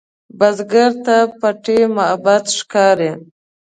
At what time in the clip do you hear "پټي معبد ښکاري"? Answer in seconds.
1.39-3.11